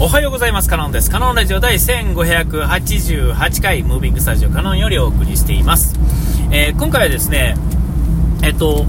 [0.00, 0.68] おはようございます。
[0.68, 1.08] カノンです。
[1.08, 5.94] カノンラジオ第1588回、ムービングスタジオカノンよりお送りしています。
[6.50, 7.54] えー今回はですね、
[8.42, 8.86] えっと、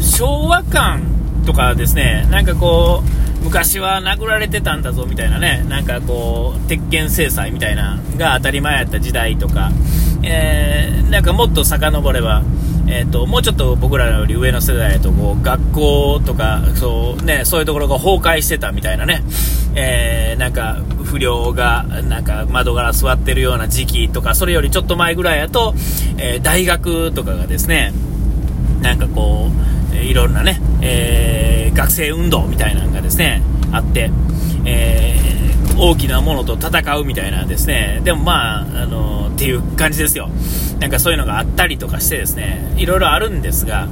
[0.00, 1.02] 昭和感
[1.44, 3.02] とかですね、なんかこ
[3.40, 9.72] う、昔は殴られてたんだぞみたいなね、なんかこう、鉄拳制裁みたいなが当たり前やった時代とか、
[10.22, 10.83] えー
[11.14, 12.42] なんかもっと遡れば、
[12.88, 19.22] えっともうちょっと僕らより上の世代だとこう学校とかそう,、ね、そういうところが崩壊してたみたいなね、
[19.76, 25.72] えーなんか不良がなんか窓ガラス割ってるような時期とかそれよりちょっと前ぐらいやと、
[26.18, 27.92] えー大学とかがですね
[28.82, 29.50] なんかこ
[29.92, 33.40] う、いろんなね、えー学生運動みたいなのがですね、
[33.70, 34.10] あって、
[34.64, 40.28] えー大きなものと戦うみたいなですね、でもまあ、あのっていう感じですよ。
[40.78, 43.88] なんかそういうのがあったりとかしてですね、いろいろあるんですが、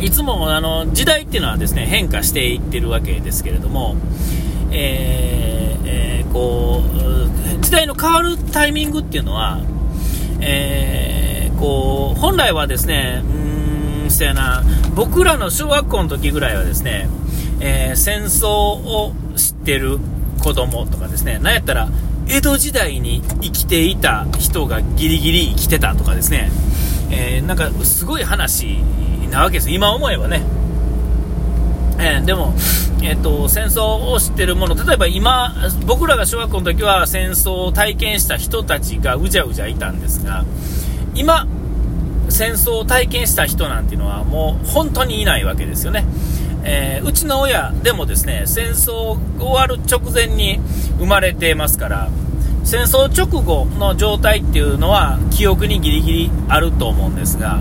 [0.00, 3.96] いつもあの時代っていうのはですね、変化していってるわけですけれども、
[4.70, 6.82] えーえーこ
[7.58, 9.60] う、時代の変わるタイミングっていうのは、
[10.40, 11.24] えー
[11.64, 13.22] こう本来はですね、
[14.04, 14.62] うん、そやな、
[14.94, 17.08] 僕らの小学校の時ぐらいはですね、
[17.60, 19.98] え戦争を知ってる
[20.44, 21.88] 子供とかですね、なんやったら、
[22.28, 26.50] 江戸時代に生きていた人がギリギリ生きてたとかですね、
[27.10, 28.78] えーなんかすごい話
[29.30, 30.42] なわけです、今思えばね。
[31.98, 32.52] えーでも、
[33.02, 35.54] えっと戦争を知ってるもの、例えば今、
[35.86, 40.44] 僕らが小学校の時は戦争を体験した人たちがうじゃうじゃいたんですが、
[41.14, 41.46] 今、
[42.28, 46.04] 戦争を体験した人なんていうのはもう本当にいないわけですよね。
[46.64, 50.58] えーうちの親でもですね、戦争終わる直前に
[50.98, 52.08] 生まれてますから、
[52.64, 57.60] 戦争直後の状態っていうのは記憶にギリギリあると思うんですが、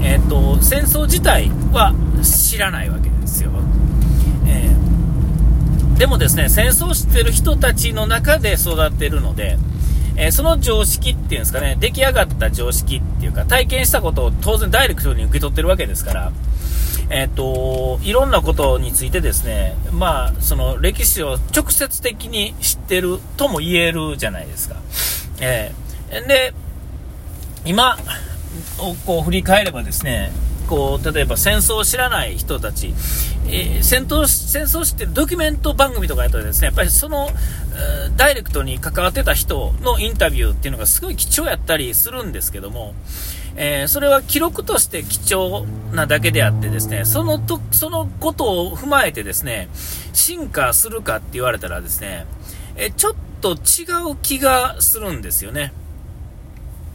[0.00, 3.50] えっと戦争自体は知らないわけですよ。
[4.46, 9.58] えーでもですね、戦争を知ってる人たちの中で育ってるので、
[10.16, 16.32] えーその常識っていうんですかね、出来上がった常識っていうか、体験したことを当然ダイレクトに受け取ってるわけですから、
[17.10, 24.76] えっ、と、いろんなことについてですね、まあ、その歴史を直接的に知ってるとも言えるじゃないですか。
[25.40, 25.88] えー
[26.26, 26.54] で、
[27.66, 27.98] 今
[28.78, 30.32] をこう振り返ればですね、
[30.68, 32.94] こう、例えば戦争を知らない人たち、
[33.46, 37.28] えー戦闘、戦争を知ってるドキュメント番組とかやったらですね、やっぱりその、
[38.16, 42.94] ダイレクトに関わってた人のインタビューっていうのがすごい貴重やったりするんですけども、
[43.60, 49.68] えーそれは記録として貴重なだけであってですね、そのと、そのことを踏まえてですね、
[50.12, 52.26] 進化するかって言われたらですね、
[52.76, 55.72] えちょっと違う気がするんですよね。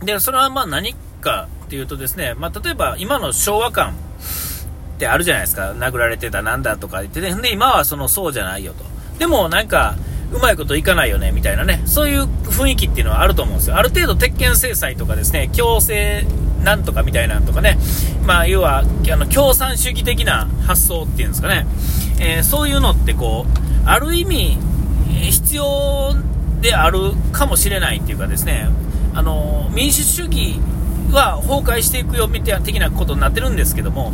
[0.03, 5.73] で、それはまあ何かっていうとですね、まあ例えば今の昭和感ってあるじゃないですか。
[5.73, 7.35] 殴られてたなんだとか言ってね。
[7.41, 8.85] で、今はそのそうじゃないよと。
[9.19, 9.95] でもなんか、
[10.31, 11.81] うまいこといかないよね、みたいなね。
[11.85, 13.75] そういう雰囲気っていうのはあると思うんですよ。
[13.75, 16.25] ある程度鉄拳制裁とかですね、強制
[16.63, 17.77] なんとかみたいなとかね。
[18.25, 21.65] まあ要は、あの、共産主義的な発想っていうんですかね。
[22.19, 24.57] えーそういうのってこう、ある意味、
[25.31, 26.15] 必要
[26.61, 28.69] であるかもしれないっていうかですね、
[29.13, 30.59] あの民主主義
[31.11, 34.11] は崩壊していくよみたいな的なことになってるんですけども、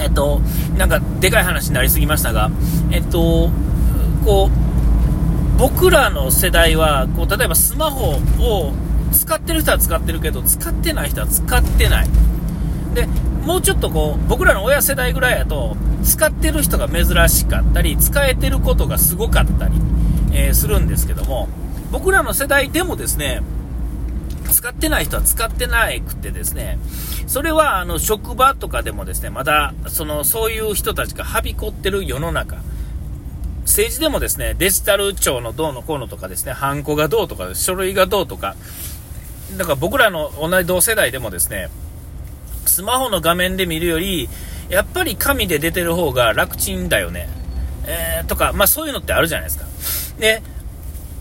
[0.00, 0.40] えっと、
[0.76, 2.50] なんかでかい話になりすぎましたが、
[2.90, 3.50] えっと、
[4.24, 8.72] こう、僕らの世代は、こう、例えばスマホを
[9.12, 12.08] 使ってる人は使ってるけど、使ってない人は使ってない。
[12.94, 13.06] で、
[13.44, 19.74] もうちょっとこう、僕らの親世代ぐらいやと、使ってる人が珍しかったり、使えてることがすごかったり、
[20.32, 21.48] えーするんですけども、
[21.90, 23.42] 僕らの世代でもですね、
[24.50, 26.78] 使ってない人は使ってないくてですね、
[27.26, 32.56] それはあの職場とかでもですね、まだそのそういう人たちがはびこってる世の中、
[33.62, 38.56] 政治でもですね、デジタル庁のどうのこうのとかですね、ハンコがどうとか、書類がどうとか、
[39.56, 41.68] だから僕らの同じ同世代でもですね、
[42.66, 44.28] スマホの画面で見るより、
[44.68, 47.28] やっぱり紙で出てる方が楽ちんだよね。
[47.86, 49.64] えーとか、まあそういうのってあるじゃないですか。
[50.20, 50.42] で、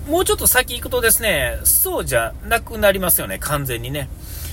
[0.09, 4.09] もうちょっと先行くとですね、そうじゃなくなりますよね、完全にね。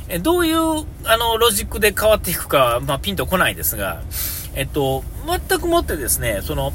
[0.08, 0.56] えどういう、
[1.04, 4.02] あの、ロジックで変わっていくか、まあ、ピンとこないですが、
[4.54, 6.72] えっと、全くもってですね、その、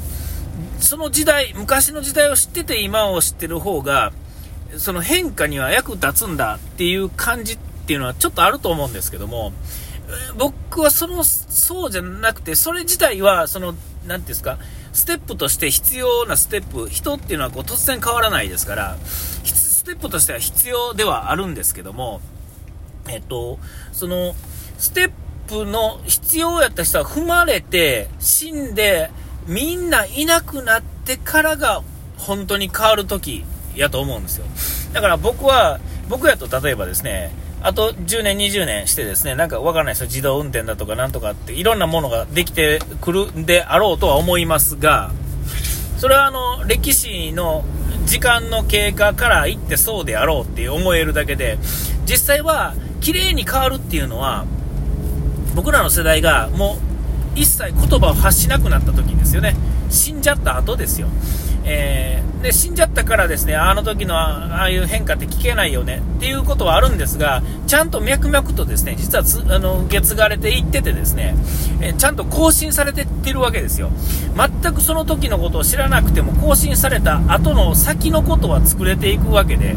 [0.80, 4.12] その時代、昔の時代を知ってて今を知ってる方が、
[4.76, 9.52] その変化には役立つんだっていう感じっていうのはちょっとあると思うんですけども、
[10.36, 14.58] 僕はその、そうじゃなくて、それ自体は、その、なんていうんですか、
[14.92, 22.20] ステップとして必要なステップ、人っていうのはこう突然変わらないですから、ステップとしては必要ではあるんですけども、
[23.08, 23.58] えっと、
[23.92, 24.34] その、
[24.78, 25.10] ステッ
[25.46, 29.10] プの必要やった人は踏まれて、死んで、
[29.46, 31.82] みんないなくなってからが
[32.18, 33.44] 本当に変わる時
[33.76, 34.44] やと思うんですよ。
[34.92, 37.32] だから僕は、僕やと例えばですね、
[37.62, 40.06] あと10年、20年してですね、なんかわからないですよ。
[40.06, 45.12] 自動運転だとかなんとかっていろんなものができてくるんであろうとは思いますが、
[45.98, 47.64] それはあの、歴史の
[48.06, 51.58] 時間の経過から言ってそうであろうって思えるだけで、
[52.06, 54.46] 実際は綺麗に変わるっていうのは、
[55.54, 56.78] 僕らの世代がも
[57.36, 59.54] う一切言葉を発しなくなった時ですよね。
[59.90, 61.08] 死んじゃった後ですよ。
[61.64, 69.24] えー、で死んじゃったからですねあの時のああいう変化って聞けないよねっていうことはあるんですがちゃんと脈々とですね実は
[69.54, 71.34] あの受け継がれていっててですね、
[71.80, 73.90] えー、ちゃんと更新されてってるわけですよ。
[74.36, 79.76] 全くその時のことを知らなくても更新された後の先のことは作れていくわけで、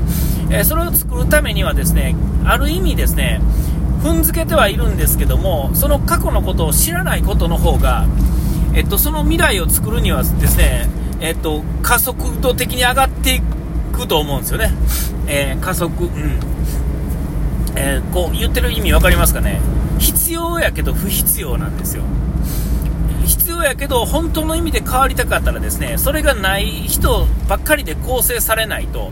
[0.49, 2.15] えー、それを作るためにはですね
[2.45, 3.41] ある意味ですね
[4.03, 8.05] 踏んづけてはいるんですけどもその過去のことを知らないことの方が、
[8.75, 10.89] えっと、その未来を作るにはですね
[11.23, 13.41] えっと、加速度的に上がってい
[13.93, 14.71] くと思うんですよね。
[15.25, 16.39] えー、加速、うん。
[17.77, 19.59] えー、こう言ってる意味分かりますかね
[19.97, 22.03] 必要やけど不必要なんですよ。
[23.25, 29.11] 必要やけど本当の意味で変わりたかったらですねそれがない人ばっかりで構成されないと、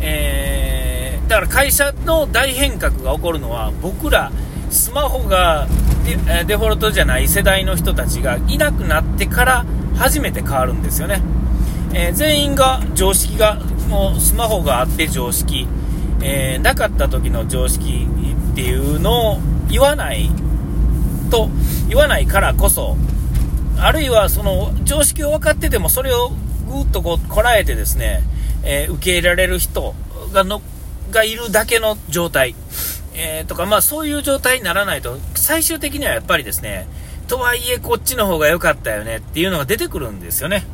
[0.00, 4.32] えー、だから会社の大変革が起こるのは僕ら
[4.70, 5.68] スマホが
[6.06, 11.22] デデフォルトじゃない世代の人たちがいなくなってから初めて変わるんですよね、
[11.94, 13.56] えー、全員が常識が
[13.88, 15.66] もうスマホがあって常識、
[16.22, 18.06] えー、なかった時の常識
[18.52, 19.38] っていうのを
[19.68, 20.30] 言わない
[21.30, 21.48] と
[21.88, 22.96] 言わないからこそ
[23.78, 26.30] あるいはその常識を分かっててもそれを
[26.68, 28.22] ぐっとこうこらえてですね、
[28.64, 29.94] えー、受け入れられる人
[30.32, 30.62] がの
[31.10, 32.54] がいるだけの状態、
[33.14, 36.88] えー、とかまあそういう状態にならないと最終的にはやっぱりですね
[37.26, 40.64] とはいえこっちの方が良かったよねっていうのが出てくるんですよね。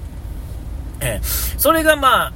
[1.01, 2.33] えー、それがまあ、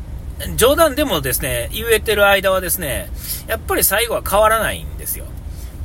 [0.57, 3.11] 冗談でもですね、言えてる間はですね、
[3.47, 5.27] やっぱり最後は変わらないんですよ。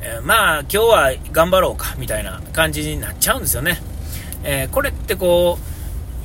[0.02, 3.82] えー、まあ、今日は頑張ろうか、みたいな感じになっちゃうんですよね。
[4.42, 5.70] えー、これってこう、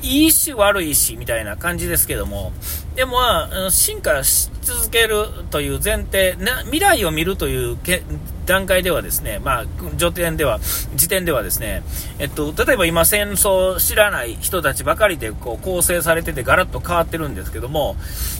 [0.06, 2.52] いいし悪いしみたいな感じですけども、
[2.94, 7.76] でもまあ、進化し続けるという前提、な未来を見るという
[8.46, 9.64] 段階ではですね、まあ、
[9.98, 10.60] 序点では、
[10.94, 11.82] 時点ではですね、
[12.18, 17.96] えっと、例えば今戦争を知らない人たちばかりでこう構成されててガラッと変わってるんですけども、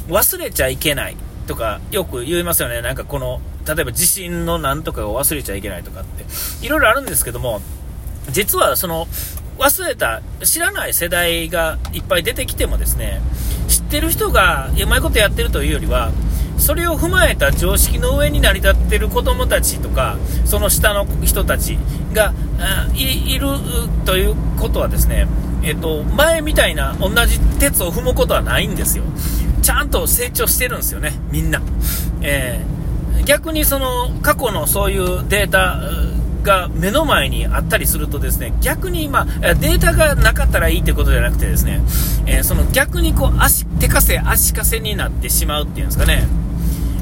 [0.08, 1.17] 忘れちゃいけない
[1.47, 2.82] とかよく言いますよね。
[2.82, 6.25] なんかこの、例えば地震のなんとかを忘れちゃいけないとかって、
[6.64, 7.61] いろいろあるんですけども、
[8.31, 9.06] 実はその、
[9.58, 13.20] 忘れた、知らない世代がいっぱい出てきてもですね、
[13.69, 16.12] 知ってる人がうまいことやってるというよりは、
[16.58, 21.79] それを踏まえた常識の上に成り立ってる子供たちとか、その下の人たち
[22.12, 22.32] が
[22.94, 23.49] いる
[24.05, 25.26] ということはですね、
[25.62, 29.05] えっと、前みたいな同じ鉄を踏むことはないんですよ。
[29.62, 31.61] ちゃんと成長してるんですよね、みんな。
[32.23, 35.81] えー、逆にその過去のそういうデータ
[36.43, 41.82] が目の前にあったりするとですね、逆にまあ、データがなかったらいいってことじゃなくてですね、
[42.26, 46.26] えー、その逆にこう足、手かせ足かせになってしまうっていうんですかね。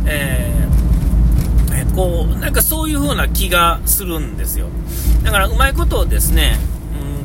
[0.07, 4.67] えー、こう、なんかそういう風な気がするんですよ。
[5.23, 6.59] だから、うまいことをですね、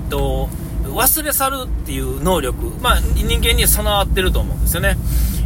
[0.03, 0.49] うんと、
[0.85, 4.97] 忘れ去るっていう能力、まあ、人間に備わってると思うんですよね。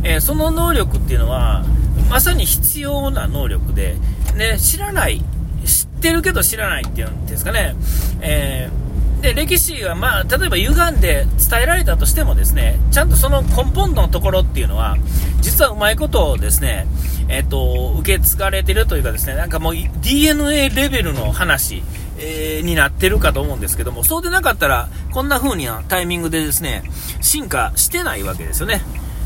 [0.03, 1.65] えー、その能力っていうのは、
[2.09, 3.95] まさに必要な能力で、
[4.35, 5.23] ね、知らない、
[5.65, 7.75] 知ってるけど知らないっていうんですかね。
[8.21, 8.82] えー
[9.23, 14.97] で、歴史が、まあ、例えば歪んで伝えられたとしてもですね、ちゃんとその根本のところっていうのは、
[15.39, 16.85] 実はうまいことをですね、
[17.29, 21.83] えっ、と、受け継がれてるというかですね、なんかもう DNA レベルの話、
[22.19, 26.83] えー、になってるかと思うんですけども、そうでなかったら、こんな風なタイミングでですね、
[27.21, 28.81] 進化してないわけですよね。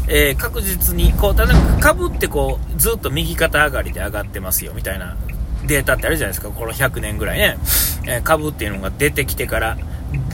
[0.08, 5.18] えー、確実に、こう、ただ、株ってこう、ずっと右肩上がりで上がってますよ、みたいな
[5.66, 7.58] データってあるじゃないですか、この100年ぐらいね。
[8.06, 9.78] えー、株っていうのが出てきてから、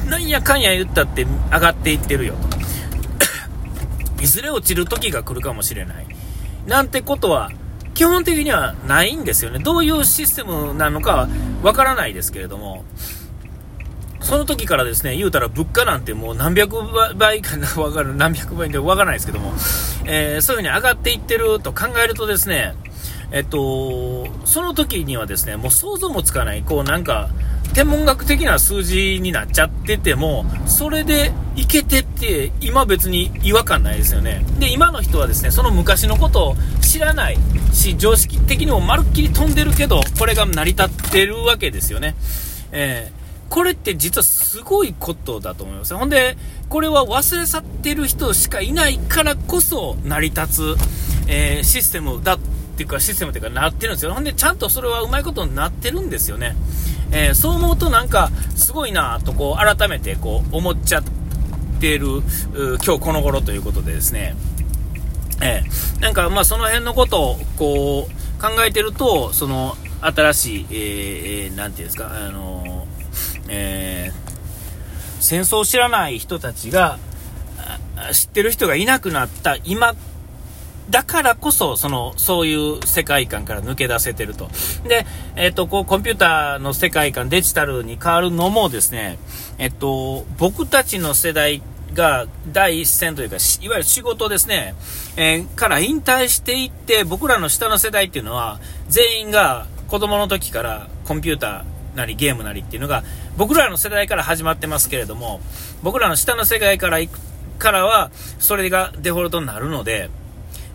[0.08, 2.58] なんやかんや言ったって上がっていってるよと。
[4.24, 6.06] いずれ落ちる時が来るかもしれない。
[6.68, 7.52] なんてことは、
[7.94, 9.60] 基本的にはないんですよね。
[9.60, 11.30] どういうシステムなのかは
[11.62, 12.84] わからないですけれども、
[14.22, 16.78] その時からですね、言うたら物価なんてもう何百
[17.16, 19.54] 倍かな、わかる、何百倍でわからないですけども、
[20.06, 22.74] えー、そういう風に上がっていってると考えるとですね、
[23.34, 27.30] えっと、その時にはですね、もう想像もつかない、こうなんか、
[27.74, 34.46] 天文学的な数字になっちゃってても、それでいけてって、今別に違和感ないですよね。
[34.60, 37.40] で、今の人はですね、その昔のことを知らない
[37.74, 42.16] し、常識的にもまるっきり飛んでるけど、これが成り立ってるわけですよね。
[42.72, 45.96] えーこれって実はすごいことだと思います。
[45.96, 46.38] ほんで、
[46.70, 50.76] これは忘れ去ってる人しかいないからこそ成り立つ、
[51.28, 52.40] えー、システムだ
[52.74, 54.14] っていうか、システムっていうかなってるんですよ。
[54.14, 56.56] ほんで、ちゃんとそれはうまいことになってるんですよね。
[57.12, 61.04] えー、そう思うとなんか、すごいなとこう、改めてこう、思っちゃっ
[61.80, 62.24] てる、
[62.84, 64.36] 今日この頃ということでですね、
[65.42, 72.88] えー、なんかまあその辺のことをこう、考えてると、その、新しい、えー、なんていうんですか、あの
[73.48, 76.98] えー、戦争を知らない人たちが、
[78.12, 79.96] 知ってる人がいなくなった今
[80.90, 84.50] だからこそ、その、そういう世界観から抜け出せてると。
[84.88, 89.18] で、えっ、と、こう、コンピューターの世界観、デジタルに変わるのもですね、
[89.58, 91.62] えっ、と、僕たちの世代
[91.94, 94.76] が第一線というか、いわゆる仕事ですね、
[95.16, 98.60] えー、から引退していって、僕らの下の世代っていうのは、
[98.90, 103.04] 全員が子供の時からコンピューターなりゲームなりっていうのが、
[103.38, 105.40] 僕らの世代から始まってますけれども、
[105.82, 107.20] 僕らの下の世代から行く
[107.60, 110.10] からは、それがデフォルトになるので、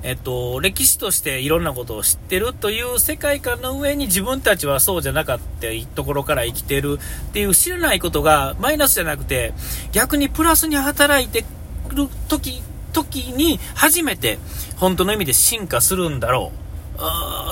[0.03, 6.99] えっと、歴史としていろんなことを知ってるという世界観の上に自分たちはそうじゃなかったところから生きてる
[7.31, 9.53] っていう知らないことがマイナスじゃなくて
[9.93, 11.45] 逆にプラスに働いて
[11.91, 12.63] る時
[12.93, 14.39] 時に初めて
[14.77, 16.69] 本当の意味で進化するんだろう。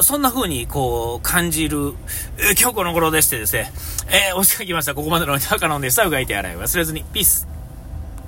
[0.02, 1.94] そんな風にこう感じる、
[2.58, 3.72] 今日この頃でしてですね、
[4.08, 4.94] えー、お時間来ました。
[4.94, 7.04] ここまでの中野でさうがいて洗い忘れずに。
[7.12, 7.55] ピース。